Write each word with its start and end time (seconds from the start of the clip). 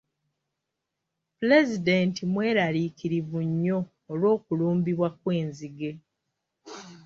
Pulezidenti 1.37 2.21
mweraliikirivu 2.33 3.37
nnyo 3.47 3.79
olw'okulumbibwa 4.11 5.09
kw'enzige. 5.19 5.91